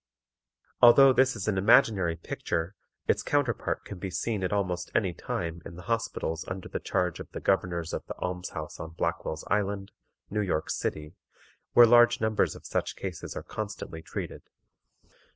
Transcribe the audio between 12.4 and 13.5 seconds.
of such cases are